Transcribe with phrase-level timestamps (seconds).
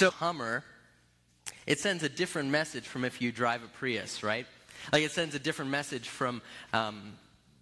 [0.00, 0.64] So, Hummer,
[1.66, 4.46] it sends a different message from if you drive a Prius, right?
[4.94, 6.40] Like it sends a different message from,
[6.72, 7.18] um,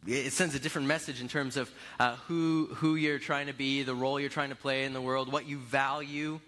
[0.07, 3.83] it sends a different message in terms of uh, who, who you're trying to be,
[3.83, 6.39] the role you're trying to play in the world, what you value.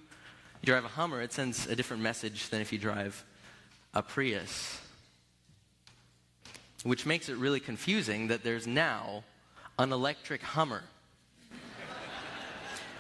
[0.61, 3.25] You drive a Hummer, it sends a different message than if you drive
[3.93, 4.81] a Prius.
[6.85, 9.25] Which makes it really confusing that there's now
[9.77, 10.85] an electric Hummer.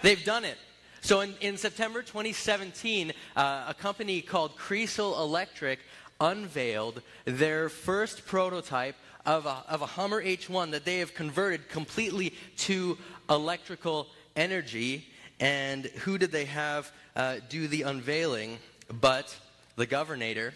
[0.03, 0.59] They've done it.
[1.01, 5.79] So in, in September 2017, uh, a company called Kreisel Electric
[6.21, 12.35] unveiled their first prototype of a, of a Hummer H1 that they have converted completely
[12.59, 15.07] to electrical energy.
[15.39, 18.59] And who did they have uh, do the unveiling
[19.01, 19.35] but
[19.77, 20.53] the governor?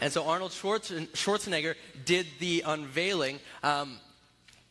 [0.00, 3.40] And so Arnold Schwarzenegger did the unveiling.
[3.62, 3.98] Um,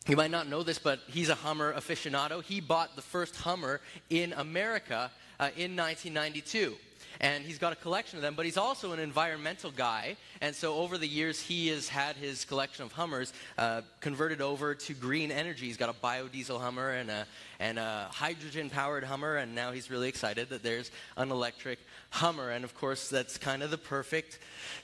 [0.06, 2.42] you might not know this, but he's a Hummer aficionado.
[2.42, 6.74] He bought the first Hummer in America uh, in 1992.
[7.20, 10.16] And he's got a collection of them, but he's also an environmental guy.
[10.42, 14.74] And so over the years, he has had his collection of Hummers uh, converted over
[14.74, 15.66] to green energy.
[15.66, 17.26] He's got a biodiesel Hummer and a,
[17.60, 21.78] and a hydrogen powered Hummer, and now he's really excited that there's an electric
[22.10, 22.50] Hummer.
[22.50, 24.38] And of course, that's kind of the perfect,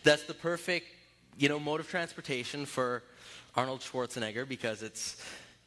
[0.05, 0.87] that's the perfect,
[1.37, 3.03] you know, mode of transportation for
[3.55, 5.17] Arnold Schwarzenegger because it's,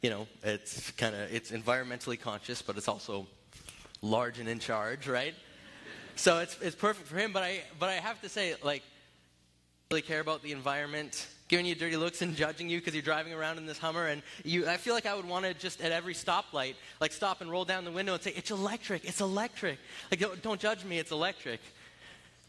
[0.02, 3.26] you know, it's kind of it's environmentally conscious, but it's also
[4.02, 5.34] large and in charge, right?
[6.16, 7.32] So it's it's perfect for him.
[7.32, 8.82] But I but I have to say, like,
[9.90, 13.32] really care about the environment, giving you dirty looks and judging you because you're driving
[13.32, 14.68] around in this Hummer, and you.
[14.68, 17.64] I feel like I would want to just at every stoplight, like, stop and roll
[17.64, 19.04] down the window and say, "It's electric.
[19.04, 19.78] It's electric."
[20.10, 20.98] Like, don't, don't judge me.
[20.98, 21.60] It's electric,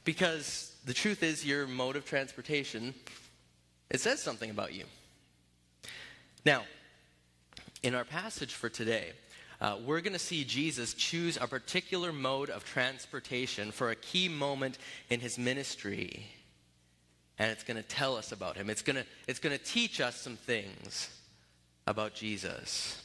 [0.03, 2.93] because the truth is, your mode of transportation,
[3.89, 4.85] it says something about you.
[6.45, 6.63] Now,
[7.81, 9.13] in our passage for today,
[9.59, 14.29] uh, we're going to see Jesus choose a particular mode of transportation for a key
[14.29, 14.77] moment
[15.09, 16.27] in his ministry.
[17.39, 18.69] And it's going to tell us about him.
[18.69, 21.09] It's going to, it's going to teach us some things
[21.87, 23.01] about Jesus.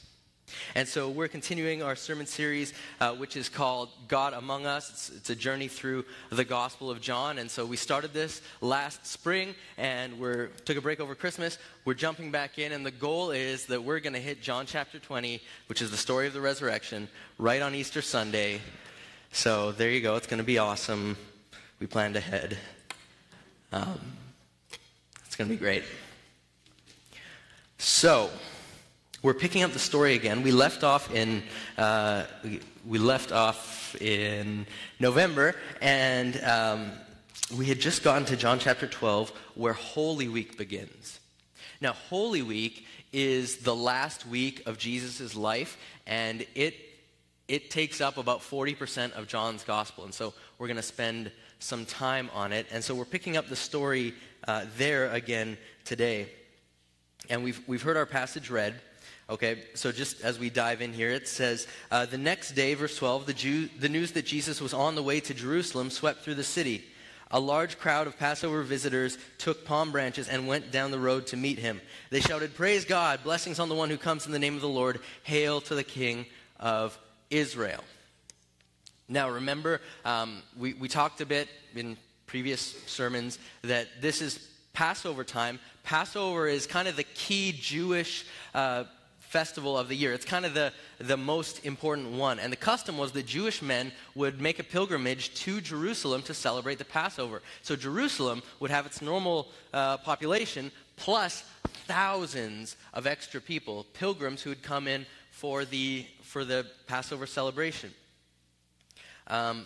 [0.75, 4.89] And so we're continuing our sermon series, uh, which is called God Among Us.
[4.89, 7.37] It's, it's, a journey through the Gospel of John.
[7.37, 11.57] And so we started this last spring, and we took a break over Christmas.
[11.85, 14.99] We're jumping back in, and the goal is that we're going to hit John chapter
[14.99, 17.07] 20, which is the story of the resurrection,
[17.37, 18.61] right on Easter Sunday.
[19.31, 20.15] So there you go.
[20.15, 21.17] It's going to be awesome.
[21.79, 22.57] We planned ahead.
[23.71, 23.99] Um,
[25.25, 25.83] it's going to be great.
[27.77, 28.29] So,
[29.21, 30.41] we're picking up the story again.
[30.41, 31.43] We left off in
[31.77, 32.23] uh,
[32.85, 34.65] we, left off in
[34.99, 36.91] November, and um,
[37.55, 41.19] we had just gotten to John chapter 12, where Holy Week begins.
[41.81, 45.77] Now, Holy Week is the last week of Jesus' life,
[46.07, 46.75] and it
[47.47, 50.05] it takes up about 40% of John's gospel.
[50.05, 52.65] And so we're going to spend some time on it.
[52.71, 54.13] And so we're picking up the story
[54.47, 56.29] uh, there again today.
[57.29, 58.79] And we've, we've heard our passage read.
[59.31, 62.97] Okay, so just as we dive in here, it says, uh, The next day, verse
[62.97, 66.35] 12, the, Jew, the news that Jesus was on the way to Jerusalem swept through
[66.35, 66.83] the city.
[67.33, 71.37] A large crowd of Passover visitors took palm branches and went down the road to
[71.37, 71.79] meet him.
[72.09, 74.67] They shouted, Praise God, blessings on the one who comes in the name of the
[74.67, 76.25] Lord, hail to the King
[76.59, 76.99] of
[77.29, 77.85] Israel.
[79.07, 81.95] Now, remember, um, we, we talked a bit in
[82.27, 85.57] previous sermons that this is Passover time.
[85.83, 88.83] Passover is kind of the key Jewish uh,
[89.31, 90.11] festival of the year.
[90.11, 92.37] It's kind of the, the most important one.
[92.37, 96.79] And the custom was that Jewish men would make a pilgrimage to Jerusalem to celebrate
[96.79, 97.41] the Passover.
[97.61, 101.45] So Jerusalem would have its normal uh, population plus
[101.87, 107.91] thousands of extra people, pilgrims who would come in for the, for the Passover celebration.
[109.27, 109.65] Um,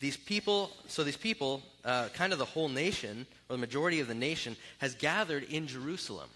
[0.00, 4.08] these people, so these people, uh, kind of the whole nation, or the majority of
[4.08, 6.30] the nation, has gathered in Jerusalem.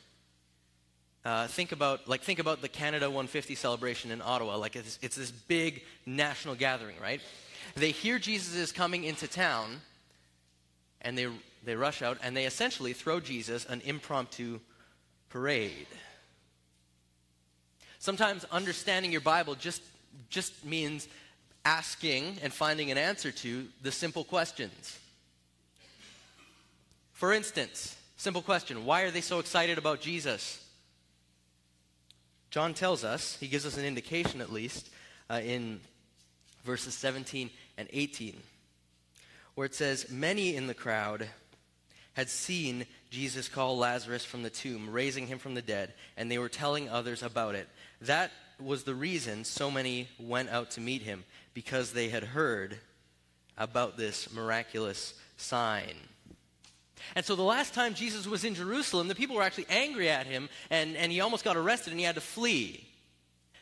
[1.24, 4.56] Uh, think about like think about the Canada 150 celebration in Ottawa.
[4.56, 7.20] Like it's, it's this big national gathering, right?
[7.76, 9.80] They hear Jesus is coming into town,
[11.00, 11.28] and they
[11.64, 14.60] they rush out and they essentially throw Jesus an impromptu
[15.30, 15.86] parade.
[17.98, 19.80] Sometimes understanding your Bible just
[20.28, 21.08] just means
[21.64, 24.98] asking and finding an answer to the simple questions.
[27.12, 30.63] For instance, simple question why are they so excited about Jesus?
[32.54, 34.88] John tells us, he gives us an indication at least,
[35.28, 35.80] uh, in
[36.62, 38.40] verses 17 and 18,
[39.56, 41.28] where it says, Many in the crowd
[42.12, 46.38] had seen Jesus call Lazarus from the tomb, raising him from the dead, and they
[46.38, 47.68] were telling others about it.
[48.02, 48.30] That
[48.60, 51.24] was the reason so many went out to meet him,
[51.54, 52.78] because they had heard
[53.58, 55.96] about this miraculous sign.
[57.14, 60.26] And so the last time Jesus was in Jerusalem, the people were actually angry at
[60.26, 62.86] him, and, and he almost got arrested and he had to flee.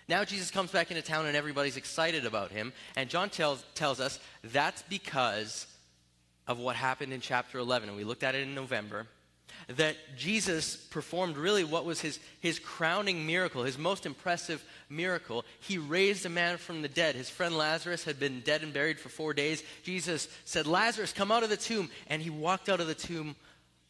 [0.09, 2.73] Now Jesus comes back into town and everybody's excited about him.
[2.97, 5.67] And John tells, tells us that's because
[6.47, 7.89] of what happened in chapter 11.
[7.89, 9.07] And we looked at it in November.
[9.69, 15.45] That Jesus performed really what was his, his crowning miracle, his most impressive miracle.
[15.61, 17.15] He raised a man from the dead.
[17.15, 19.63] His friend Lazarus had been dead and buried for four days.
[19.83, 21.91] Jesus said, Lazarus, come out of the tomb.
[22.09, 23.37] And he walked out of the tomb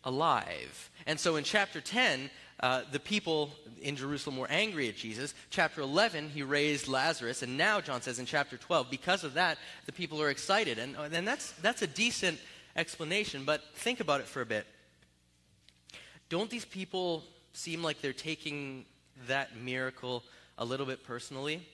[0.04, 0.90] alive.
[1.06, 3.50] And so in chapter 10, uh, the people
[3.80, 5.34] in Jerusalem were angry at Jesus.
[5.50, 7.42] Chapter 11, he raised Lazarus.
[7.42, 10.78] And now, John says in chapter 12, because of that, the people are excited.
[10.78, 12.38] And, uh, and that's, that's a decent
[12.76, 14.66] explanation, but think about it for a bit.
[16.28, 18.86] Don't these people seem like they're taking
[19.26, 20.22] that miracle
[20.58, 21.66] a little bit personally?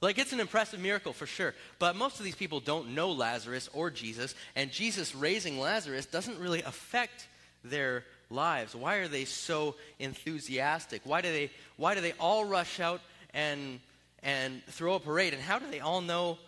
[0.00, 3.68] Like, it's an impressive miracle for sure, but most of these people don't know Lazarus
[3.74, 7.28] or Jesus, and Jesus raising Lazarus doesn't really affect
[7.64, 8.74] their lives?
[8.74, 11.02] Why are they so enthusiastic?
[11.04, 13.00] Why do they, why do they all rush out
[13.34, 13.80] and,
[14.22, 15.34] and throw a parade?
[15.34, 16.38] And how do they all know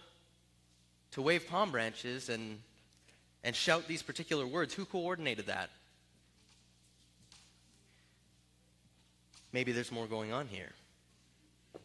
[1.12, 2.58] to wave palm branches and,
[3.44, 4.74] and shout these particular words?
[4.74, 5.70] Who coordinated that?
[9.52, 10.72] Maybe there's more going on here.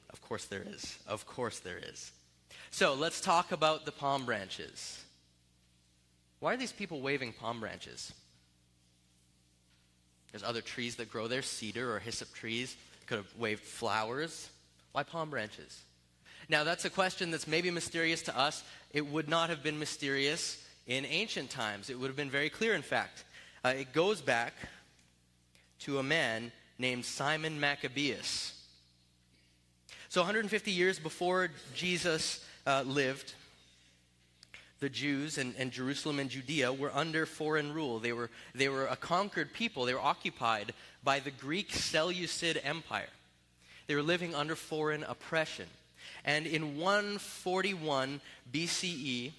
[0.09, 0.97] Of course there is.
[1.07, 2.11] Of course there is.
[2.71, 5.03] So let's talk about the palm branches.
[6.39, 8.13] Why are these people waving palm branches?
[10.31, 12.75] There's other trees that grow there, cedar or hyssop trees.
[13.07, 14.49] Could have waved flowers.
[14.91, 15.81] Why palm branches?
[16.49, 18.63] Now, that's a question that's maybe mysterious to us.
[18.93, 21.89] It would not have been mysterious in ancient times.
[21.89, 23.23] It would have been very clear, in fact.
[23.65, 24.53] Uh, it goes back
[25.79, 28.53] to a man named Simon Maccabeus.
[30.09, 33.33] So, 150 years before Jesus uh, lived,
[34.79, 37.99] the Jews and, and Jerusalem and Judea were under foreign rule.
[37.99, 39.85] They were, they were a conquered people.
[39.85, 43.09] They were occupied by the Greek Seleucid Empire.
[43.87, 45.65] They were living under foreign oppression.
[46.23, 48.21] And in 141
[48.53, 49.31] BCE,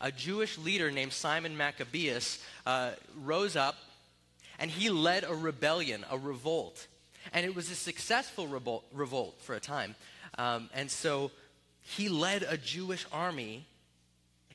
[0.00, 2.92] a Jewish leader named Simon Maccabeus uh,
[3.22, 3.76] rose up
[4.62, 6.86] and he led a rebellion, a revolt.
[7.32, 9.96] And it was a successful revolt, revolt for a time.
[10.38, 11.32] Um, and so
[11.80, 13.66] he led a Jewish army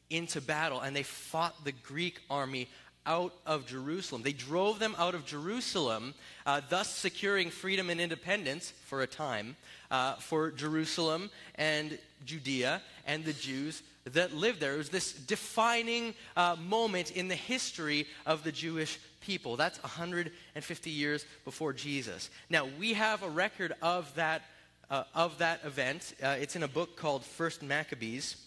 [0.10, 2.70] into battle and they fought the Greek army
[3.06, 4.22] out of Jerusalem.
[4.22, 6.14] They drove them out of Jerusalem,
[6.46, 9.58] uh, thus securing freedom and independence for a time
[9.92, 14.76] uh, for Jerusalem and Judea and the Jews that lived there.
[14.76, 19.58] It was this defining uh, moment in the history of the Jewish people.
[19.58, 22.30] That's 150 years before Jesus.
[22.50, 24.44] Now, we have a record of that,
[24.90, 26.16] uh, of that event.
[26.24, 28.38] Uh, it's in a book called First Maccabees.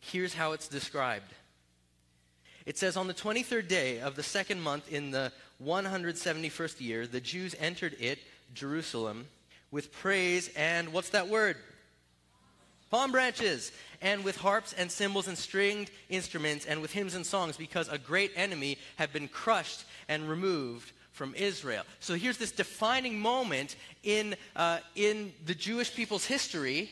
[0.00, 1.32] Here's how it's described.
[2.66, 5.32] It says, On the 23rd day of the second month in the
[5.64, 8.18] 171st year, the Jews entered it,
[8.52, 9.26] Jerusalem,
[9.70, 11.56] with praise and what's that word?
[12.92, 13.72] Palm branches,
[14.02, 17.96] and with harps and cymbals and stringed instruments, and with hymns and songs, because a
[17.96, 21.84] great enemy had been crushed and removed from Israel.
[22.00, 26.90] So here's this defining moment in, uh, in the Jewish people's history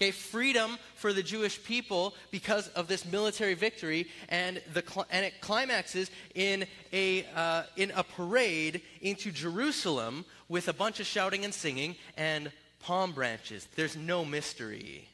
[0.00, 5.40] Okay, freedom for the Jewish people because of this military victory, and, the, and it
[5.40, 11.52] climaxes in a, uh, in a parade into Jerusalem with a bunch of shouting and
[11.52, 13.66] singing and palm branches.
[13.74, 15.08] There's no mystery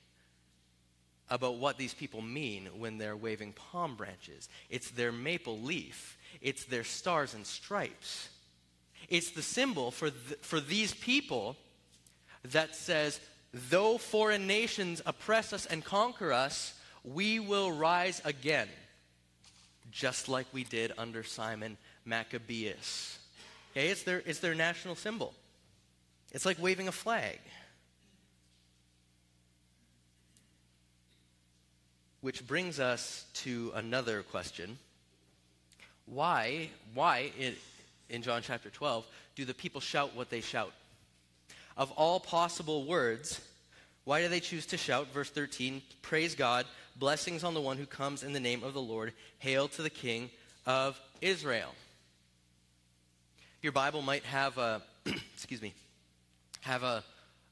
[1.30, 4.48] about what these people mean when they're waving palm branches.
[4.70, 8.28] It's their maple leaf, it's their stars and stripes.
[9.08, 11.56] It's the symbol for, th- for these people
[12.44, 13.20] that says,
[13.70, 18.68] Though foreign nations oppress us and conquer us, we will rise again,
[19.92, 23.18] just like we did under Simon Maccabeus.
[23.70, 25.34] Okay, it's their, it's their national symbol.
[26.34, 27.38] It's like waving a flag.
[32.20, 34.76] Which brings us to another question.
[36.04, 37.54] Why, why in,
[38.10, 40.72] in John chapter 12, do the people shout what they shout?
[41.76, 43.40] of all possible words,
[44.04, 45.08] why do they choose to shout?
[45.12, 48.82] Verse 13 Praise God, blessings on the one who comes in the name of the
[48.82, 50.30] Lord, hail to the King
[50.66, 51.74] of Israel.
[53.62, 54.82] Your Bible might have a,
[55.34, 55.74] excuse me,
[56.64, 57.04] have a,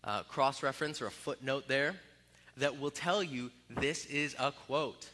[0.04, 1.94] a cross reference or a footnote there
[2.56, 5.08] that will tell you this is a quote.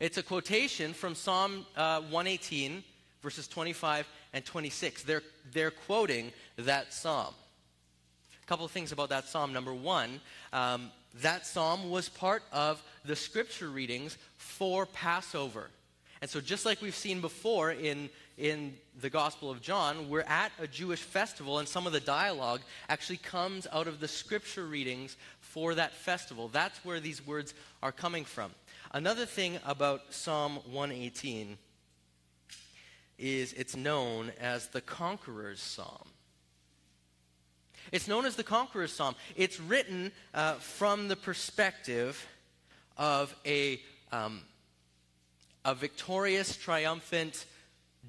[0.00, 2.82] It's a quotation from Psalm uh, 118,
[3.22, 5.04] verses 25 and 26.
[5.04, 7.34] They're, they're quoting that psalm.
[8.42, 9.52] A couple of things about that psalm.
[9.52, 10.20] Number one,
[10.52, 10.90] um,
[11.20, 15.70] that psalm was part of the scripture readings for Passover.
[16.22, 20.52] And so, just like we've seen before in, in the Gospel of John, we're at
[20.60, 25.16] a Jewish festival, and some of the dialogue actually comes out of the scripture readings
[25.40, 26.46] for that festival.
[26.46, 28.52] That's where these words are coming from.
[28.92, 31.58] Another thing about Psalm 118
[33.18, 36.06] is it's known as the Conqueror's Psalm.
[37.90, 39.16] It's known as the Conqueror's Psalm.
[39.34, 42.24] It's written uh, from the perspective
[42.96, 43.80] of a
[44.12, 44.42] um,
[45.64, 47.46] a victorious, triumphant,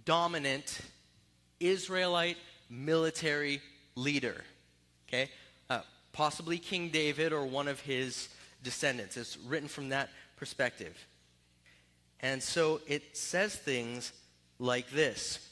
[0.06, 0.80] dominant
[1.60, 2.38] Israelite
[2.70, 3.62] military
[3.96, 4.44] leader.
[5.08, 5.30] Okay?
[5.70, 5.82] Uh,
[6.12, 8.30] possibly King David or one of his
[8.64, 9.18] descendants.
[9.18, 10.98] It's written from that perspective.
[12.20, 14.14] And so it says things
[14.60, 15.50] like this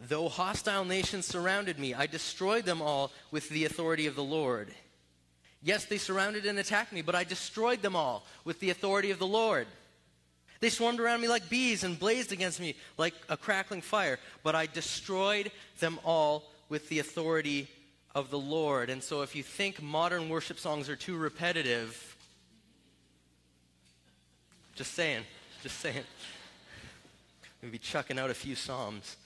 [0.00, 4.72] Though hostile nations surrounded me, I destroyed them all with the authority of the Lord.
[5.60, 9.18] Yes, they surrounded and attacked me, but I destroyed them all with the authority of
[9.18, 9.66] the Lord.
[10.60, 14.54] They swarmed around me like bees and blazed against me like a crackling fire, but
[14.54, 17.68] I destroyed them all with the authority
[18.14, 18.90] of the Lord.
[18.90, 22.16] And so if you think modern worship songs are too repetitive,
[24.74, 25.22] just saying,
[25.62, 26.04] just saying.
[27.62, 29.16] Maybe chucking out a few psalms.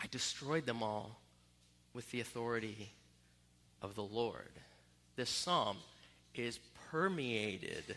[0.00, 1.18] I destroyed them all
[1.94, 2.90] with the authority
[3.82, 4.50] of the Lord.
[5.14, 5.78] This psalm
[6.34, 6.58] is
[6.90, 7.96] permeated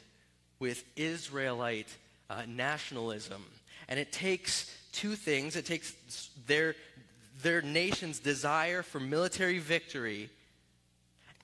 [0.60, 1.88] with Israelite
[2.30, 3.44] uh, nationalism.
[3.88, 5.94] And it takes two things it takes
[6.48, 6.76] their,
[7.42, 10.30] their nation's desire for military victory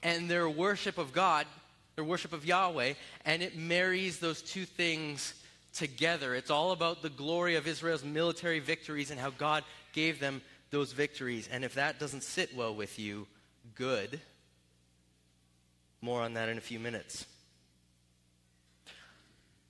[0.04, 1.48] and their worship of God,
[1.96, 2.94] their worship of Yahweh,
[3.26, 5.34] and it marries those two things
[5.74, 6.36] together.
[6.36, 10.92] It's all about the glory of Israel's military victories and how God gave them those
[10.92, 11.50] victories.
[11.52, 13.28] And if that doesn't sit well with you,
[13.76, 14.20] good.
[16.02, 17.26] More on that in a few minutes.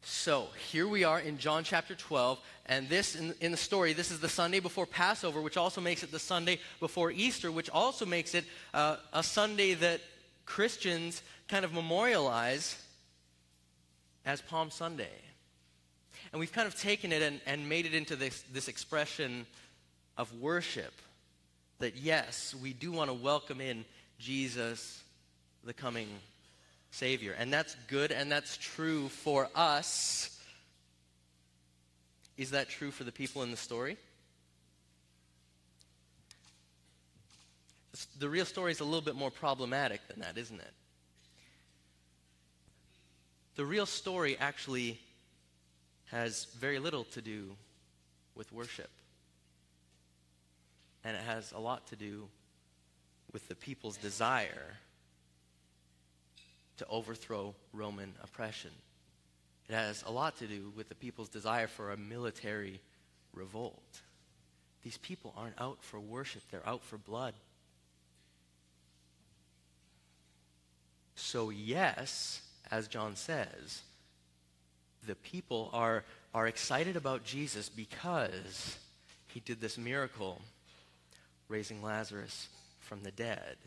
[0.08, 4.12] So here we are in John chapter 12, and this in, in, the story, this
[4.12, 8.06] is the Sunday before Passover, which also makes it the Sunday before Easter, which also
[8.06, 8.46] makes it
[8.76, 10.02] uh, a Sunday that
[10.46, 12.80] Christians kind of memorialize
[14.28, 15.10] as Palm Sunday.
[16.32, 19.48] And we've kind of taken it and, and made it into this, this expression
[20.20, 20.94] of worship
[21.80, 23.84] that yes, we do want to welcome in
[24.20, 25.02] Jesus,
[25.64, 26.10] the coming
[26.96, 27.36] Savior.
[27.38, 30.40] And that's good and that's true for us.
[32.38, 33.98] Is that true for the people in the story?
[38.20, 40.74] The real story is a little bit more problematic than that, isn't it?
[43.56, 45.00] The real story actually
[46.12, 47.56] has very little to do
[48.36, 48.90] with worship.
[51.04, 52.28] And it has a lot to do
[53.32, 54.78] with the people's desire
[56.78, 58.72] to overthrow Roman oppression.
[59.70, 62.80] It has a lot to do with the people's desire for a military
[63.34, 64.02] revolt.
[64.84, 67.34] These people aren't out for worship, they're out for blood.
[71.16, 73.82] So, yes, as John says,
[75.08, 76.04] the people are,
[76.34, 78.78] are excited about Jesus because
[79.28, 80.42] he did this miracle,
[81.48, 82.48] raising Lazarus
[82.80, 83.58] from the dead.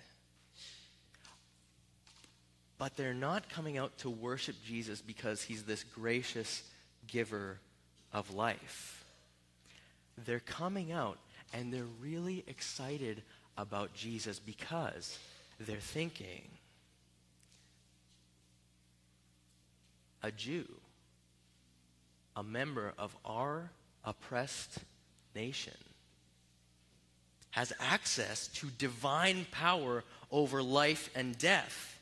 [2.79, 6.63] But they're not coming out to worship Jesus because he's this gracious
[7.09, 7.59] giver
[8.13, 9.05] of life.
[10.25, 11.19] They're coming out
[11.53, 13.23] and they're really excited
[13.57, 15.19] about Jesus because
[15.59, 16.43] they're thinking
[20.23, 20.69] a Jew,
[22.37, 23.71] a member of our
[24.05, 24.79] oppressed
[25.35, 25.75] nation,
[27.51, 31.98] has access to divine power over life and death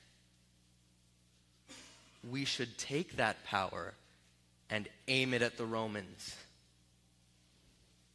[2.30, 3.94] we should take that power
[4.70, 6.36] and aim it at the Romans.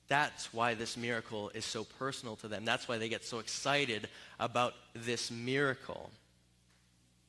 [0.07, 2.65] That's why this miracle is so personal to them.
[2.65, 6.11] That's why they get so excited about this miracle.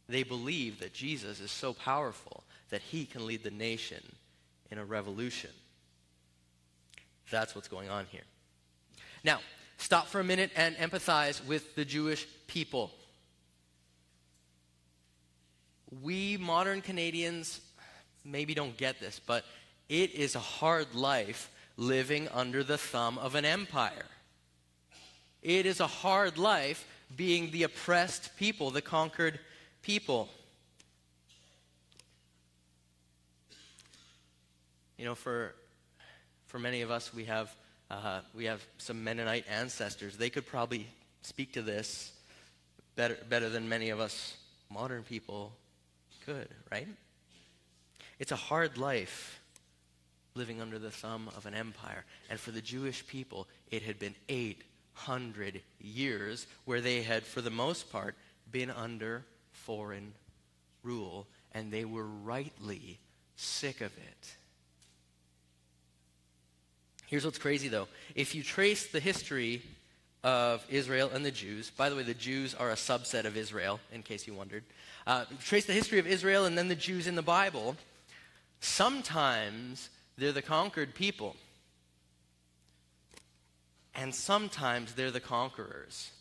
[0.09, 4.03] They believe that Jesus is so powerful that he can lead the nation
[4.71, 5.51] in a revolution.
[7.31, 8.25] That's what's going on here.
[9.23, 9.39] Now,
[9.77, 12.91] stop for a minute and empathize with the Jewish people
[16.01, 17.61] we modern Canadians
[18.25, 19.45] maybe don't get this, but
[19.89, 24.07] it is a hard life living under the thumb of an empire.
[25.43, 29.39] It is a hard life being the oppressed people, the conquered
[29.83, 30.29] people.
[34.97, 35.55] You know, for,
[36.47, 37.55] for many of us, we have,
[37.91, 40.17] uh, we have some Mennonite ancestors.
[40.17, 40.87] They could probably
[41.23, 42.13] speak to this
[42.95, 44.37] better, better than many of us
[44.71, 45.53] modern people
[46.25, 46.89] could, right?
[48.19, 49.41] It's a hard life
[50.35, 52.05] living under the thumb of an empire.
[52.31, 57.51] And for the Jewish people, it had been 800 years where they had, for the
[57.51, 58.15] most part,
[58.51, 60.13] been under foreign
[60.83, 62.99] rule, and they were rightly
[63.37, 64.35] sick of it.
[67.07, 67.89] Here's what's crazy though.
[68.15, 69.63] If you trace the history
[70.25, 73.81] of Israel and the Jews, by the way, the Jews are a subset of Israel,
[73.93, 74.63] in case you wondered.
[75.07, 77.77] Uh, trace the history of Israel and then the Jews in the Bible.
[78.61, 81.35] Sometimes they're the conquered people,
[83.95, 86.13] and sometimes they're the conquerors.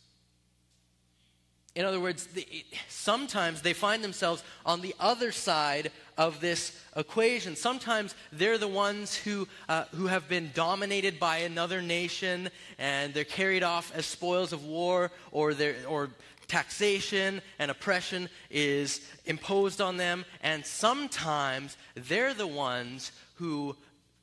[1.73, 2.45] In other words, the,
[2.89, 7.55] sometimes they find themselves on the other side of this equation.
[7.55, 13.23] Sometimes they're the ones who, uh, who have been dominated by another nation and they're
[13.23, 15.53] carried off as spoils of war or,
[15.87, 16.09] or
[16.49, 20.25] taxation and oppression is imposed on them.
[20.41, 23.77] And sometimes they're the ones who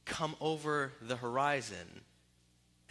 [0.05, 2.03] come over the horizon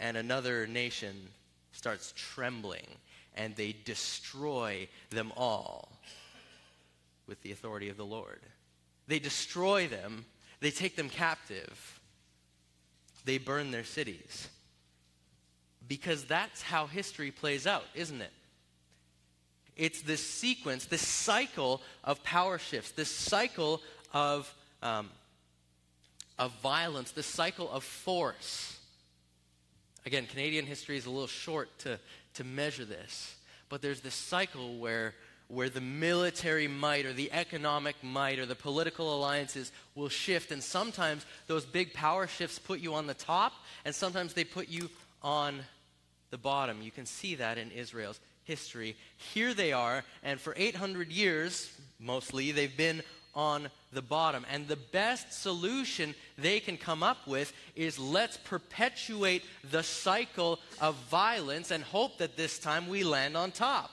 [0.00, 1.28] and another nation
[1.70, 2.86] starts trembling
[3.38, 5.88] and they destroy them all
[7.26, 8.40] with the authority of the Lord.
[9.06, 10.26] They destroy them,
[10.60, 12.00] they take them captive,
[13.24, 14.48] they burn their cities.
[15.86, 18.32] Because that's how history plays out, isn't it?
[19.76, 23.80] It's this sequence, this cycle of power shifts, this cycle
[24.12, 24.52] of,
[24.82, 25.08] um,
[26.38, 28.77] of violence, this cycle of force.
[30.08, 32.00] Again, Canadian history is a little short to,
[32.32, 33.36] to measure this.
[33.68, 35.12] But there's this cycle where,
[35.48, 40.50] where the military might or the economic might or the political alliances will shift.
[40.50, 43.52] And sometimes those big power shifts put you on the top,
[43.84, 44.88] and sometimes they put you
[45.22, 45.60] on
[46.30, 46.80] the bottom.
[46.80, 48.96] You can see that in Israel's history.
[49.34, 53.02] Here they are, and for 800 years, mostly, they've been
[53.38, 54.44] on the bottom.
[54.52, 60.96] And the best solution they can come up with is let's perpetuate the cycle of
[61.08, 63.90] violence and hope that this time we land on top.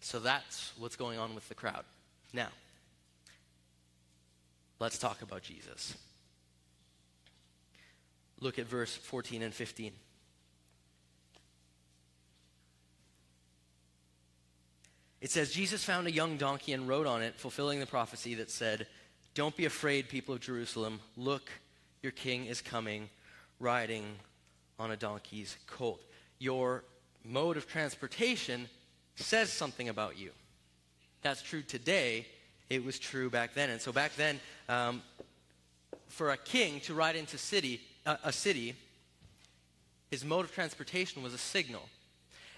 [0.00, 1.82] So that's what's going on with the crowd.
[2.32, 2.48] Now,
[4.78, 5.96] let's talk about Jesus.
[8.40, 9.90] Look at verse 14 and 15.
[15.20, 18.50] It says, Jesus found a young donkey and rode on it, fulfilling the prophecy that
[18.50, 18.86] said,
[19.34, 21.00] Don't be afraid, people of Jerusalem.
[21.16, 21.50] Look,
[22.02, 23.08] your king is coming,
[23.58, 24.04] riding
[24.78, 26.02] on a donkey's colt.
[26.38, 26.84] Your
[27.24, 28.68] mode of transportation
[29.16, 30.30] says something about you.
[31.22, 32.26] That's true today.
[32.68, 33.70] It was true back then.
[33.70, 35.02] And so back then, um,
[36.08, 38.74] for a king to ride into city, uh, a city,
[40.10, 41.82] his mode of transportation was a signal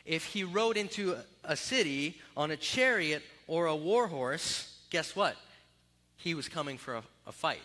[0.09, 5.37] if he rode into a city on a chariot or a war horse, guess what?
[6.17, 7.61] He was coming for a, a fight.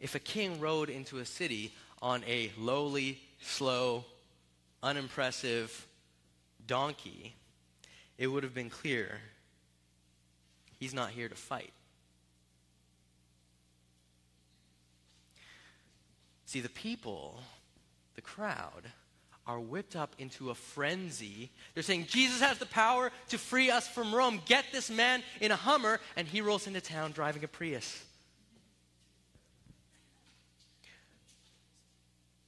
[0.00, 4.04] If a king rode into a city on a lowly, slow,
[4.80, 5.88] unimpressive
[6.68, 7.34] donkey,
[8.16, 9.18] it would have been clear
[10.78, 11.72] he's not here to fight.
[16.46, 17.40] See, the people,
[18.14, 18.84] the crowd,
[19.46, 21.50] are whipped up into a frenzy.
[21.74, 24.40] They're saying, Jesus has the power to free us from Rome.
[24.46, 28.02] Get this man in a Hummer, and he rolls into town driving a Prius.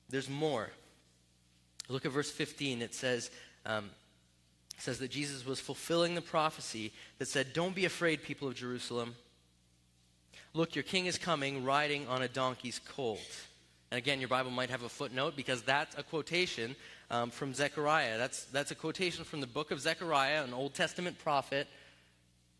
[0.09, 0.71] There's more.
[1.89, 2.81] Look at verse 15.
[2.81, 3.31] It says,
[3.65, 3.91] um,
[4.77, 8.55] it says that Jesus was fulfilling the prophecy that said, Don't be afraid, people of
[8.55, 9.15] Jerusalem.
[10.55, 13.47] Look, your king is coming riding on a donkey's colt.
[13.91, 16.75] And again, your Bible might have a footnote because that's a quotation
[17.11, 18.19] um, from Zechariah.
[18.19, 21.69] That's, that's a quotation from the book of Zechariah, an Old Testament prophet,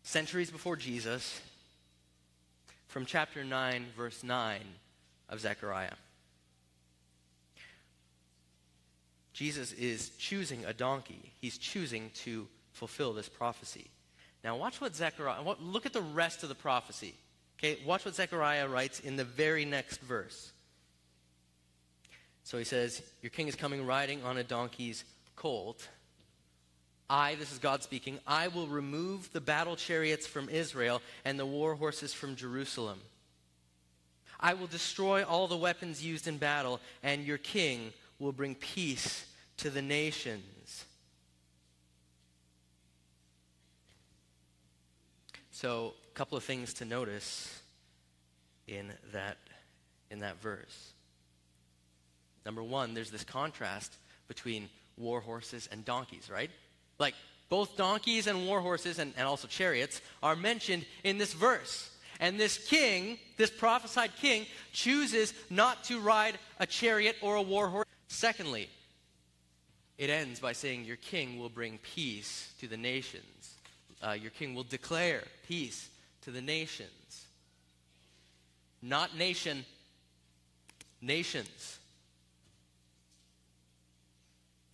[0.03, 1.41] centuries before Jesus,
[2.87, 4.61] from chapter 9, verse 9
[5.29, 5.95] of Zechariah.
[9.33, 11.31] Jesus is choosing a donkey.
[11.39, 13.87] He's choosing to fulfill this prophecy.
[14.43, 17.13] Now, watch what Zechariah, look at the rest of the prophecy.
[17.59, 20.51] Okay, watch what Zechariah writes in the very next verse.
[22.47, 25.03] So he says, Your king is coming riding on a donkey's
[25.35, 25.85] colt.
[27.09, 31.45] I, this is God speaking, I will remove the battle chariots from Israel and the
[31.45, 33.01] war horses from Jerusalem.
[34.39, 39.25] I will destroy all the weapons used in battle, and your king will bring peace
[39.57, 40.85] to the nations.
[45.51, 47.59] So, a couple of things to notice
[48.69, 49.35] in that,
[50.09, 50.93] in that verse.
[52.47, 53.93] Number one, there's this contrast
[54.29, 56.49] between war horses and donkeys, right?
[56.97, 57.13] Like,
[57.49, 61.93] both donkeys and war horses and, and also chariots are mentioned in this verse.
[62.21, 67.67] And this king, this prophesied king, chooses not to ride a chariot or a war
[67.67, 67.85] horse.
[68.07, 68.69] Secondly,
[69.97, 73.55] it ends by saying, Your king will bring peace to the nations.
[74.01, 75.89] Uh, your king will declare peace
[76.21, 77.25] to the nations.
[78.81, 79.65] Not nation,
[81.01, 81.79] nations.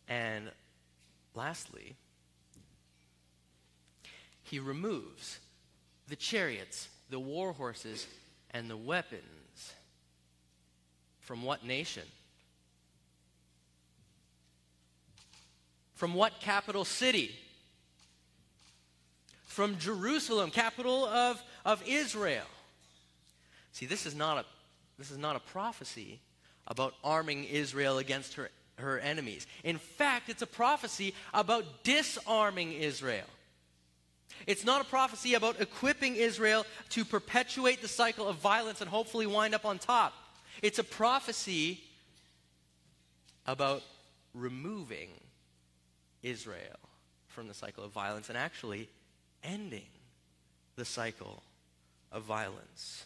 [0.07, 0.51] And
[1.33, 1.95] lastly,
[4.43, 5.39] he removes
[6.07, 8.07] the chariots, the war horses,
[8.51, 9.73] and the weapons
[11.21, 12.03] from what nation?
[15.95, 17.31] From what capital city?
[19.45, 22.45] From Jerusalem, capital of, of Israel.
[23.71, 24.45] See, this is not a,
[24.97, 26.19] this is not a prophecy
[26.67, 29.47] about arming Israel against her, her enemies.
[29.63, 33.25] In fact, it's a prophecy about disarming Israel.
[34.47, 39.27] It's not a prophecy about equipping Israel to perpetuate the cycle of violence and hopefully
[39.27, 40.13] wind up on top.
[40.62, 41.81] It's a prophecy
[43.45, 43.83] about
[44.33, 45.09] removing
[46.21, 46.79] Israel
[47.27, 48.89] from the cycle of violence and actually
[49.43, 49.88] ending
[50.75, 51.43] the cycle
[52.12, 53.05] of violence.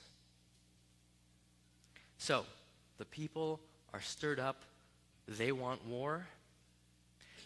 [2.17, 2.45] So,
[2.97, 3.59] the people
[3.93, 4.61] are stirred up,
[5.27, 6.27] they want war,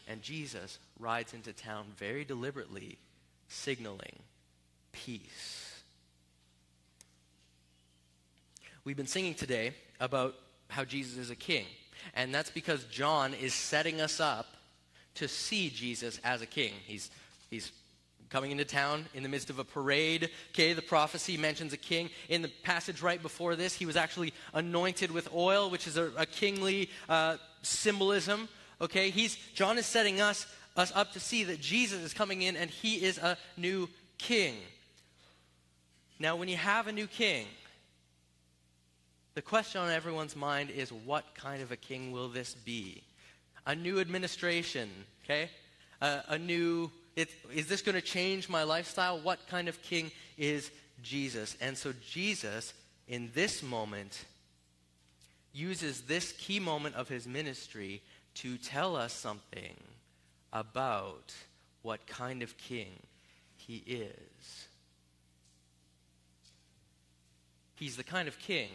[0.08, 2.98] and Jesus rides into town very deliberately,
[3.48, 4.20] signaling
[4.92, 5.82] peace.
[8.84, 10.36] We've been singing today about
[10.70, 11.66] how Jesus is a king,
[12.16, 14.48] and that's because John is setting us up
[15.16, 16.74] to see Jesus as a king.
[16.86, 17.12] He's,
[17.50, 17.72] he's
[18.30, 20.30] coming into town in the midst of a parade.
[20.52, 22.10] Okay, the prophecy mentions a king.
[22.30, 26.12] In the passage right before this, he was actually anointed with oil, which is a,
[26.18, 28.50] a kingly uh, symbolism.
[28.80, 30.46] Okay, he's John is setting us
[30.76, 34.56] us up to see that Jesus is coming in and he is a new king.
[36.20, 37.48] Now, when you have a new king,
[39.34, 43.04] the question on everyone's mind is what kind of a king will this be?
[43.66, 44.90] A new administration,
[45.24, 45.50] okay?
[46.02, 49.20] Uh, a new it, is this going to change my lifestyle?
[49.20, 50.72] What kind of king is
[51.04, 51.58] Jesus?
[51.60, 52.74] And so Jesus,
[53.08, 54.26] in this moment,
[55.54, 58.02] uses this key moment of his ministry
[58.36, 59.76] to tell us something
[60.54, 61.34] about
[61.82, 62.92] what kind of king
[63.56, 64.68] he is.
[67.76, 68.70] He's the kind of king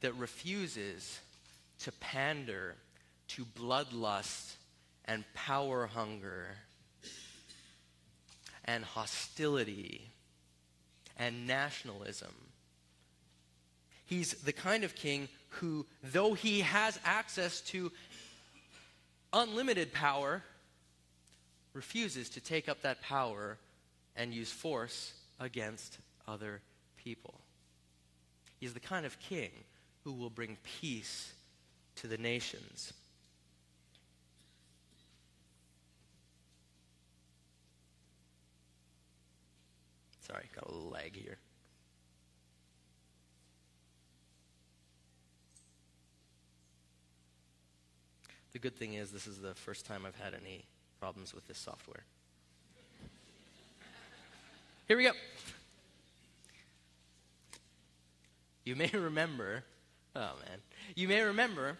[0.00, 1.20] that refuses
[1.80, 2.74] to pander
[3.28, 4.56] to bloodlust
[5.04, 6.48] and power hunger
[8.64, 10.10] and hostility
[11.18, 12.34] and nationalism.
[14.06, 17.92] He's the kind of king who, though he has access to
[19.32, 20.42] unlimited power,
[21.72, 23.58] refuses to take up that power
[24.16, 26.60] and use force against other
[26.96, 27.34] people.
[28.60, 29.50] He's the kind of king
[30.04, 31.32] who will bring peace
[31.96, 32.92] to the nations.
[40.26, 41.36] Sorry, got a little lag here.
[48.54, 50.64] The good thing is, this is the first time I've had any
[51.00, 52.04] problems with this software.
[54.86, 55.10] Here we go.
[58.64, 59.64] You may remember,
[60.14, 60.60] oh man,
[60.94, 61.76] you may remember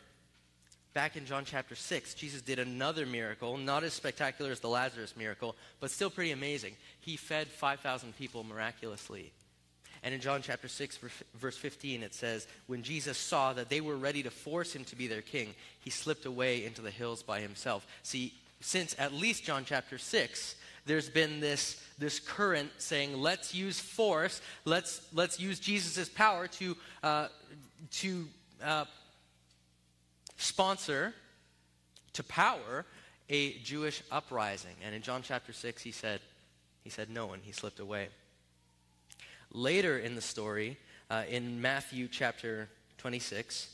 [0.95, 5.15] back in John chapter 6, Jesus did another miracle, not as spectacular as the Lazarus
[5.17, 6.75] miracle, but still pretty amazing.
[7.01, 9.33] He fed 5,000 people miraculously.
[10.05, 10.99] And in John chapter 6,
[11.35, 14.97] verse 15, it says, When Jesus saw that they were ready to force him to
[14.97, 17.87] be their king, he slipped away into the hills by himself.
[18.03, 23.81] See, since at least John chapter 6, there's been this, this current saying, let's use
[23.81, 27.29] force, let's, let's use Jesus' power to, uh,
[27.93, 28.27] to
[28.62, 28.85] uh,
[30.37, 31.14] sponsor,
[32.12, 32.85] to power
[33.31, 34.77] a Jewish uprising.
[34.85, 36.21] And in John chapter 6, he said,
[36.83, 38.09] he said no, and he slipped away.
[39.55, 40.77] Later in the story,
[41.11, 43.71] uh, in Matthew chapter 26,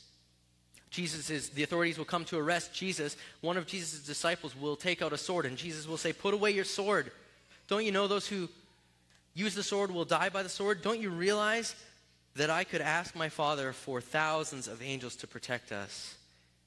[0.89, 3.17] Jesus is, the authorities will come to arrest Jesus.
[3.41, 6.51] One of Jesus' disciples will take out a sword, and Jesus will say, Put away
[6.51, 7.11] your sword.
[7.67, 8.47] Don't you know those who
[9.33, 10.81] use the sword will die by the sword?
[10.81, 11.75] Don't you realize
[12.35, 16.15] that I could ask my Father for thousands of angels to protect us?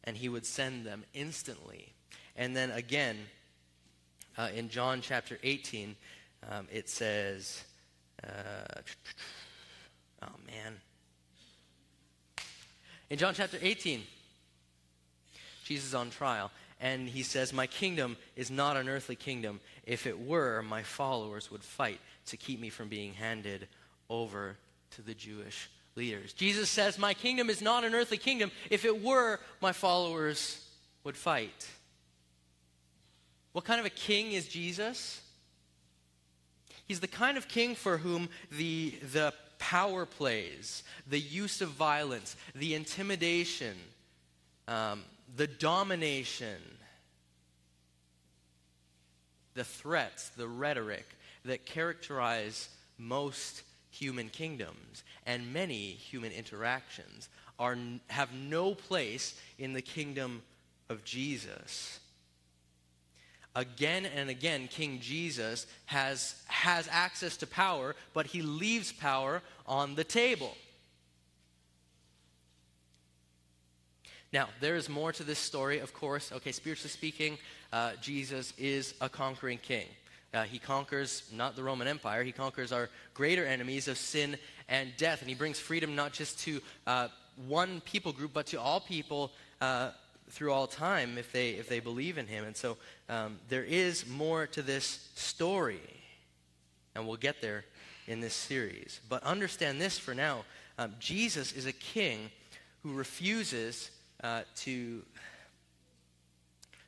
[0.04, 1.92] and he would send them instantly.
[2.36, 3.16] And then again,
[4.36, 5.96] uh, in John chapter 18,
[6.50, 7.64] um, it says,
[8.22, 8.80] uh,
[10.22, 10.74] oh man.
[13.10, 14.02] In John chapter 18,
[15.64, 16.50] Jesus is on trial.
[16.80, 19.60] And he says, My kingdom is not an earthly kingdom.
[19.84, 23.68] If it were, my followers would fight to keep me from being handed
[24.10, 24.56] over
[24.92, 26.32] to the Jewish leaders.
[26.32, 28.50] Jesus says, My kingdom is not an earthly kingdom.
[28.70, 30.60] If it were, my followers
[31.04, 31.68] would fight.
[33.52, 35.20] What kind of a king is Jesus?
[36.86, 42.36] He's the kind of king for whom the, the power plays, the use of violence,
[42.54, 43.76] the intimidation,
[44.68, 45.02] um,
[45.36, 46.60] the domination,
[49.54, 51.06] the threats, the rhetoric
[51.44, 52.68] that characterize
[52.98, 57.76] most human kingdoms and many human interactions are,
[58.08, 60.42] have no place in the kingdom
[60.88, 62.00] of Jesus.
[63.56, 69.94] Again and again, King Jesus has, has access to power, but he leaves power on
[69.94, 70.56] the table.
[74.32, 76.32] Now, there is more to this story, of course.
[76.32, 77.38] Okay, spiritually speaking,
[77.72, 79.86] uh, Jesus is a conquering king.
[80.32, 84.36] Uh, he conquers not the Roman Empire, he conquers our greater enemies of sin
[84.68, 85.20] and death.
[85.20, 87.08] And he brings freedom not just to uh,
[87.46, 89.90] one people group, but to all people uh,
[90.30, 92.44] through all time if they, if they believe in him.
[92.44, 92.76] And so
[93.08, 95.80] um, there is more to this story.
[96.94, 97.64] And we'll get there
[98.06, 99.00] in this series.
[99.08, 100.44] But understand this for now
[100.76, 102.30] um, Jesus is a king
[102.82, 103.90] who refuses
[104.22, 105.02] uh, to,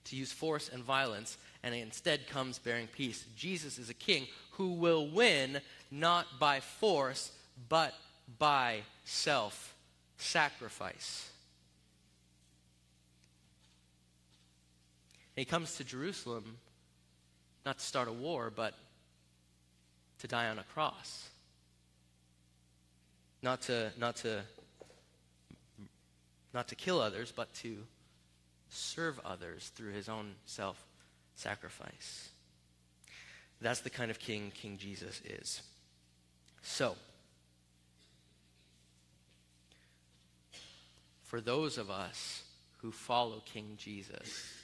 [0.05, 3.25] to use force and violence and instead comes bearing peace.
[3.37, 7.33] Jesus is a king who will win not by force,
[7.68, 7.94] but
[8.38, 9.75] by self
[10.16, 11.31] sacrifice.
[15.37, 16.57] He comes to Jerusalem
[17.66, 18.75] not to start a war, but
[20.20, 21.29] to die on a cross.
[23.42, 24.42] Not to, not to,
[26.55, 27.77] not to kill others, but to
[28.70, 30.83] serve others through his own self
[31.35, 32.31] sacrifice.
[33.61, 35.61] That's the kind of king King Jesus is.
[36.62, 36.96] So,
[41.25, 42.42] for those of us
[42.79, 44.56] who follow King Jesus,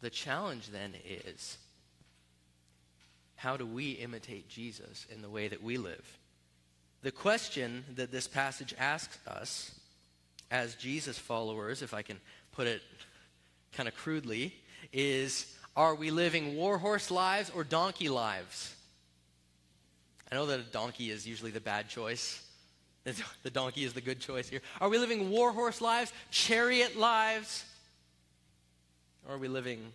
[0.00, 1.58] the challenge then is
[3.36, 6.18] how do we imitate Jesus in the way that we live?
[7.02, 9.72] The question that this passage asks us
[10.50, 12.18] as Jesus followers, if I can
[12.52, 12.82] put it
[13.72, 14.54] kind of crudely,
[14.92, 18.74] is are we living warhorse lives or donkey lives?
[20.30, 22.44] I know that a donkey is usually the bad choice.
[23.42, 24.60] The donkey is the good choice here.
[24.82, 27.64] Are we living warhorse lives, chariot lives?
[29.28, 29.92] Or are we living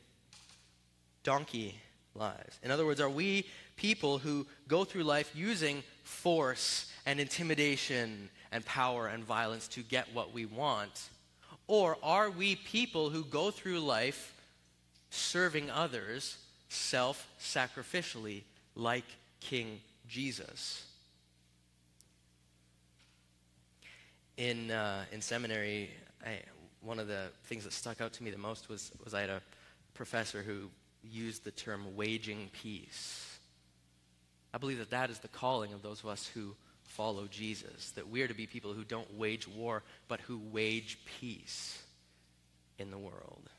[1.24, 1.76] donkey
[2.16, 2.60] lives?
[2.64, 8.64] In other words, are we people who go through life using force and intimidation and
[8.66, 11.10] power and violence to get what we want?
[11.68, 14.34] Or are we people who go through life
[15.14, 16.38] serving others
[16.70, 18.42] self sacrificially,
[18.76, 19.06] like
[19.40, 20.86] King Jesus.
[24.38, 25.92] In, uh, in seminary,
[26.26, 26.40] I,
[26.84, 29.30] one of the things that stuck out to me the most was, was I had
[29.30, 29.42] a
[29.94, 30.70] professor who
[31.04, 33.38] used the term waging peace.
[34.54, 38.10] I believe that that is the calling of those of us who follow Jesus, that
[38.10, 41.82] we are to be people who don't wage war, but who wage peace
[42.78, 43.50] in the world.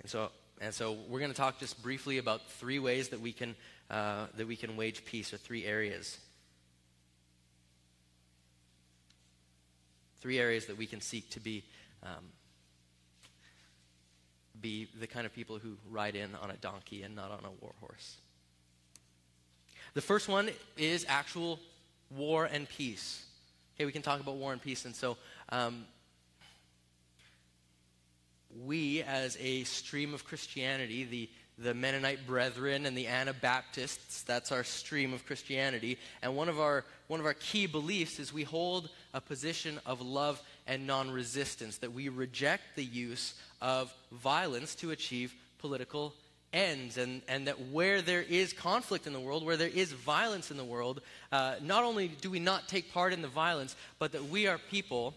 [0.00, 3.32] And so, and so we're going to talk just briefly about three ways that we
[3.32, 3.56] can,
[3.90, 6.18] uh, that we can wage peace, or three areas.
[10.24, 11.62] Three areas that we can seek to be,
[12.02, 12.24] um,
[14.58, 17.50] be the kind of people who ride in on a donkey and not on a
[17.60, 18.16] war horse.
[19.92, 21.60] The first one is actual
[22.08, 23.26] war and peace.
[23.76, 24.86] Okay, we can talk about war and peace.
[24.86, 25.18] And so
[25.50, 25.84] um,
[28.64, 34.64] we, as a stream of Christianity, the, the Mennonite Brethren and the Anabaptists, that's our
[34.64, 35.98] stream of Christianity.
[36.22, 40.02] And one of, our, one of our key beliefs is we hold a position of
[40.02, 46.12] love and non resistance, that we reject the use of violence to achieve political
[46.52, 50.50] ends, and, and that where there is conflict in the world, where there is violence
[50.50, 51.00] in the world,
[51.32, 54.58] uh, not only do we not take part in the violence, but that we are
[54.70, 55.14] people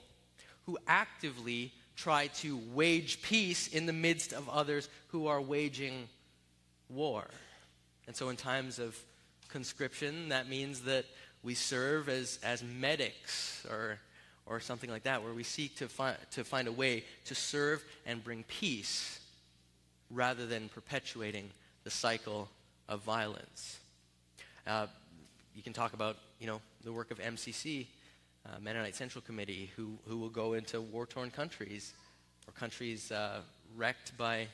[0.65, 6.07] who actively try to wage peace in the midst of others who are waging
[6.89, 7.25] war.
[8.05, 8.97] And so, in times of
[9.49, 11.05] conscription, that means that
[11.47, 13.97] we serve as, as medics or,
[14.45, 17.81] or something like that, where we seek to, fi- to find a way to serve
[18.05, 19.21] and bring peace
[20.11, 21.49] rather than perpetuating
[21.85, 22.49] the cycle
[22.89, 23.79] of violence.
[24.67, 24.87] Uh,
[25.55, 27.85] you can talk about, you know, the work of MCC
[28.45, 31.93] uh, Mennonite Central Committee who, who will go into war torn countries
[32.45, 33.39] or countries uh,
[33.77, 34.47] wrecked by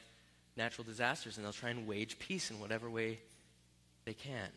[0.55, 3.17] natural disasters, and they'll try and wage peace in whatever way
[4.05, 4.51] they can.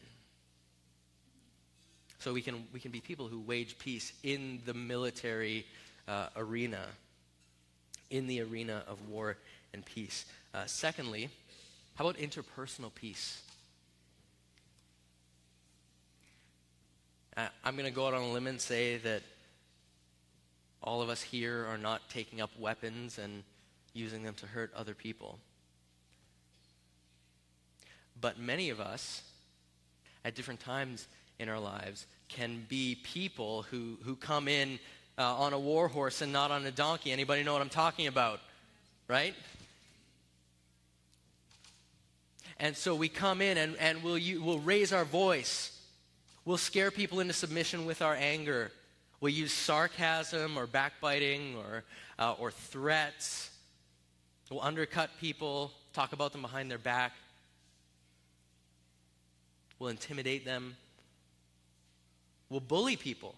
[2.18, 5.66] So we can, we can be people who wage peace in the military
[6.08, 6.86] uh, arena,
[8.10, 9.36] in the arena of war
[9.72, 10.24] and peace.
[10.54, 11.28] Uh, secondly,
[11.94, 13.42] how about interpersonal peace?
[17.36, 19.22] Uh, I'm going to go out on a limb and say that
[20.82, 23.42] all of us here are not taking up weapons and
[23.92, 25.38] using them to hurt other people.
[28.20, 29.22] But many of us,
[30.24, 31.06] at different times
[31.38, 34.78] in our lives, can be people who, who come in
[35.18, 37.12] uh, on a war horse and not on a donkey.
[37.12, 38.40] Anybody know what I'm talking about?
[39.08, 39.34] Right?
[42.58, 45.78] And so we come in and, and we'll, we'll raise our voice.
[46.44, 48.70] We'll scare people into submission with our anger.
[49.20, 51.84] We'll use sarcasm or backbiting or,
[52.18, 53.50] uh, or threats.
[54.50, 57.12] We'll undercut people, talk about them behind their back.
[59.78, 60.76] We'll intimidate them.
[62.48, 63.34] We'll bully people.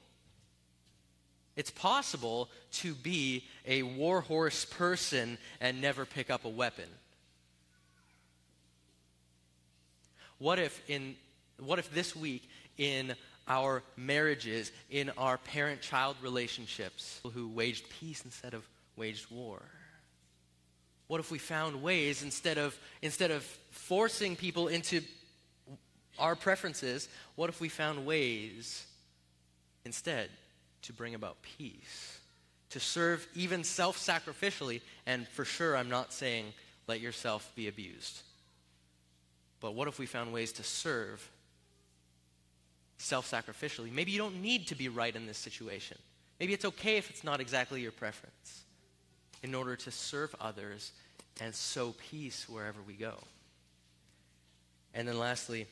[1.57, 6.85] It's possible to be a warhorse person and never pick up a weapon.
[10.39, 11.17] What if in
[11.59, 13.15] what if this week in
[13.49, 19.61] our marriages, in our parent-child relationships, who waged peace instead of waged war?
[21.09, 25.01] What if we found ways instead of instead of forcing people into
[26.21, 28.87] our preferences, what if we found ways
[29.89, 30.29] instead
[30.83, 32.19] to bring about peace?
[32.71, 36.53] To serve even self sacrificially, and for sure, I'm not saying
[36.87, 38.21] let yourself be abused.
[39.61, 41.27] But what if we found ways to serve
[42.99, 43.91] self sacrificially?
[43.91, 45.97] Maybe you don't need to be right in this situation.
[46.39, 48.65] Maybe it's okay if it's not exactly your preference
[49.43, 50.93] in order to serve others
[51.41, 53.15] and sow peace wherever we go.
[54.93, 55.67] And then lastly,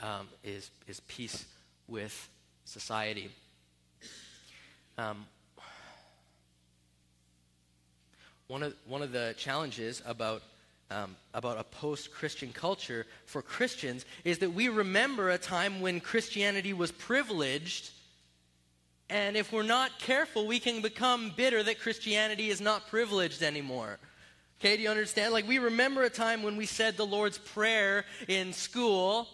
[0.00, 1.44] um, is, is peace
[1.88, 2.28] with
[2.64, 3.30] society.
[4.98, 5.26] Um,
[8.48, 10.42] one, of, one of the challenges about,
[10.90, 16.00] um, about a post Christian culture for Christians is that we remember a time when
[16.00, 17.90] Christianity was privileged.
[19.08, 23.98] And if we're not careful, we can become bitter that Christianity is not privileged anymore.
[24.60, 25.32] Okay, do you understand?
[25.32, 29.26] Like, we remember a time when we said the Lord's Prayer in school,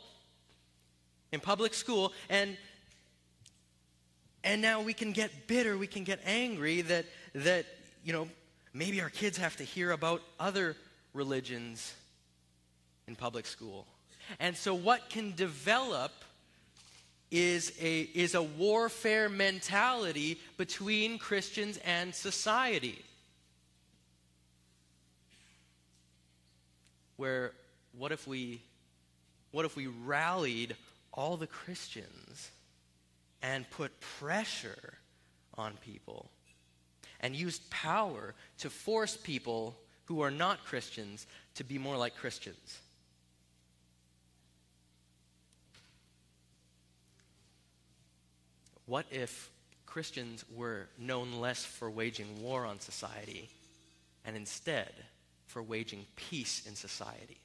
[1.32, 2.56] in public school, and
[4.44, 7.66] and now we can get bitter, we can get angry that that
[8.04, 8.28] you know
[8.72, 10.76] maybe our kids have to hear about other
[11.12, 11.94] religions
[13.06, 13.86] in public school.
[14.38, 16.12] And so what can develop
[17.30, 23.04] is a, is a warfare mentality between Christians and society.
[27.16, 27.52] Where
[27.96, 28.62] what if we
[29.50, 30.76] what if we rallied
[31.12, 32.50] all the Christians
[33.42, 34.94] and put pressure
[35.54, 36.30] on people
[37.20, 42.78] and used power to force people who are not Christians to be more like Christians.
[48.86, 49.50] What if
[49.84, 53.50] Christians were known less for waging war on society
[54.24, 54.92] and instead
[55.46, 57.38] for waging peace in society?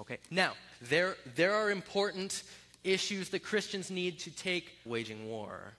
[0.00, 2.42] Okay, now, there, there are important
[2.84, 5.72] issues that Christians need to take waging war,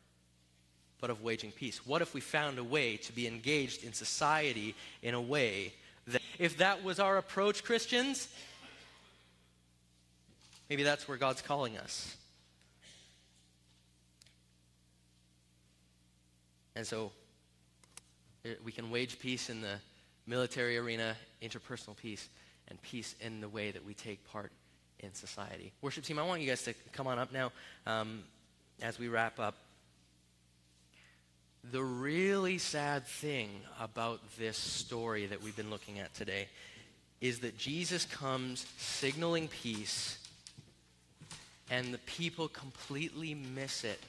[0.99, 1.85] but of waging peace.
[1.85, 5.73] What if we found a way to be engaged in society in a way
[6.07, 8.27] that, if that was our approach, Christians,
[10.69, 12.15] maybe that's where God's calling us.
[16.75, 17.11] And so
[18.45, 19.75] eh, we can wage peace in the
[20.27, 22.29] military arena, interpersonal peace
[22.67, 24.51] and peace in the way that we take part
[25.01, 25.71] in society.
[25.81, 27.51] Worship team, I want you guys to come on up now
[27.85, 28.23] um,
[28.81, 29.55] as we wrap up.
[31.71, 33.49] The really sad thing
[33.79, 36.47] about this story that we've been looking at today
[37.19, 40.17] is that Jesus comes signaling peace,
[41.69, 43.99] and the people completely miss it.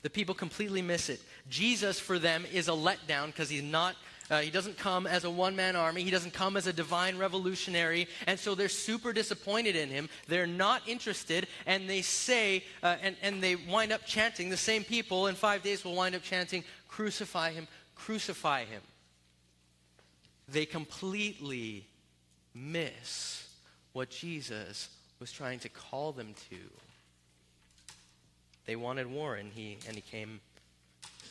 [0.00, 1.20] The people completely miss it.
[1.50, 3.94] Jesus, for them, is a letdown because he's not
[4.30, 6.02] uh, he doesn't come as a one man army.
[6.02, 8.08] He doesn't come as a divine revolutionary.
[8.26, 10.08] And so they're super disappointed in him.
[10.28, 11.46] They're not interested.
[11.66, 15.62] And they say, uh, and, and they wind up chanting, the same people in five
[15.62, 18.82] days will wind up chanting, Crucify him, crucify him.
[20.46, 21.86] They completely
[22.54, 23.48] miss
[23.92, 26.56] what Jesus was trying to call them to.
[28.66, 30.40] They wanted war, and he, and he came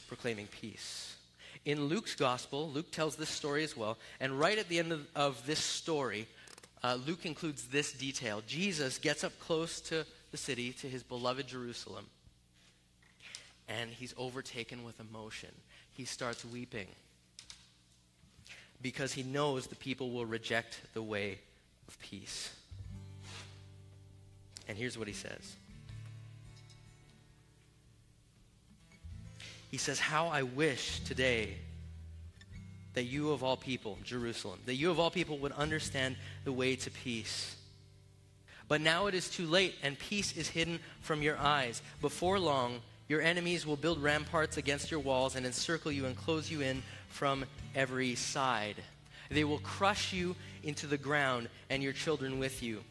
[0.08, 1.16] proclaiming peace.
[1.64, 3.98] In Luke's gospel, Luke tells this story as well.
[4.20, 6.28] And right at the end of, of this story,
[6.84, 11.48] uh, Luke includes this detail Jesus gets up close to the city, to his beloved
[11.48, 12.06] Jerusalem,
[13.68, 15.50] and he's overtaken with emotion.
[15.94, 16.88] He starts weeping
[18.82, 21.40] because he knows the people will reject the way
[21.88, 22.56] of peace.
[24.68, 25.56] And here's what he says
[29.72, 31.56] He says, How I wish today
[32.94, 36.76] that you of all people, Jerusalem, that you of all people would understand the way
[36.76, 37.56] to peace.
[38.68, 41.82] But now it is too late, and peace is hidden from your eyes.
[42.02, 46.52] Before long, your enemies will build ramparts against your walls and encircle you and close
[46.52, 47.46] you in from
[47.76, 48.76] every side.
[49.30, 52.84] They will crush you into the ground and your children with you.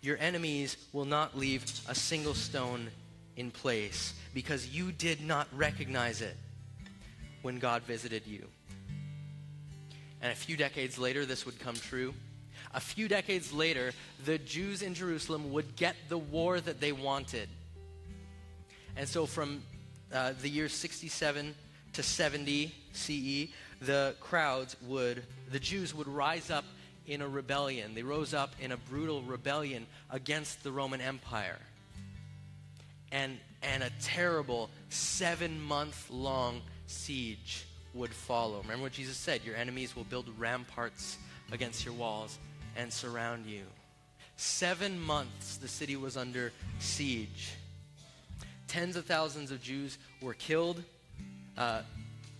[0.00, 2.88] Your enemies will not leave a single stone
[3.36, 6.36] in place because you did not recognize it
[7.42, 8.46] when God visited you.
[10.22, 12.14] And a few decades later, this would come true.
[12.72, 13.92] A few decades later,
[14.24, 17.48] the Jews in Jerusalem would get the war that they wanted.
[18.96, 19.62] And so, from
[20.12, 21.54] uh, the year 67
[21.92, 26.64] to 70 CE, the crowds would, the Jews would rise up
[27.06, 27.94] in a rebellion.
[27.94, 31.58] They rose up in a brutal rebellion against the Roman Empire
[33.14, 38.60] and, and a terrible seven month long siege would follow.
[38.62, 41.16] Remember what Jesus said your enemies will build ramparts
[41.52, 42.38] against your walls
[42.76, 43.62] and surround you.
[44.36, 47.52] Seven months the city was under siege.
[48.66, 50.82] Tens of thousands of Jews were killed.
[51.56, 51.82] Uh,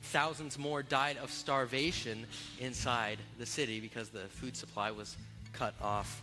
[0.02, 2.26] thousands more died of starvation
[2.58, 5.16] inside the city because the food supply was
[5.52, 6.20] cut off.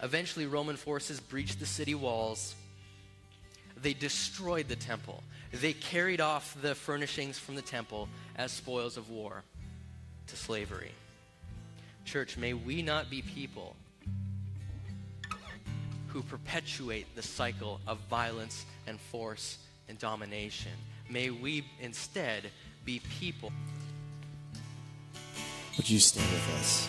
[0.00, 2.54] Eventually, Roman forces breached the city walls
[3.80, 5.22] they destroyed the temple.
[5.52, 9.42] They carried off the furnishings from the temple as spoils of war
[10.26, 10.92] to slavery.
[12.04, 13.76] Church, may we not be people
[16.08, 19.58] who perpetuate the cycle of violence and force
[19.88, 20.72] and domination.
[21.10, 22.50] May we instead
[22.84, 23.52] be people.
[25.76, 26.88] Would you stand with us?